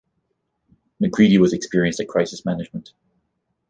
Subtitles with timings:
[0.99, 2.93] Macready was experienced at crisis management.